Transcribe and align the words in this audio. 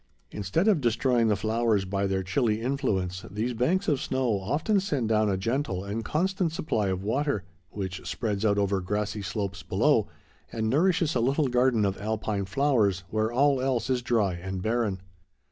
Instead 0.31 0.67
of 0.67 0.81
destroying 0.81 1.27
the 1.27 1.35
flowers 1.35 1.85
by 1.85 2.07
their 2.07 2.23
chilly 2.23 2.59
influence, 2.59 3.23
these 3.29 3.53
banks 3.53 3.87
of 3.87 4.01
snow 4.01 4.39
often 4.39 4.79
send 4.79 5.07
down 5.09 5.29
a 5.29 5.37
gentle 5.37 5.83
and 5.85 6.03
constant 6.03 6.51
supply 6.51 6.87
of 6.87 7.03
water, 7.03 7.43
which 7.69 8.03
spreads 8.09 8.43
out 8.43 8.57
over 8.57 8.81
grassy 8.81 9.21
slopes 9.21 9.61
below, 9.61 10.07
and 10.51 10.71
nourishes 10.71 11.13
a 11.13 11.19
little 11.19 11.49
garden 11.49 11.85
of 11.85 12.01
Alpine 12.01 12.45
flowers, 12.45 13.03
where 13.11 13.31
all 13.31 13.61
else 13.61 13.91
is 13.91 14.01
dry 14.01 14.33
and 14.33 14.63
barren. 14.63 14.99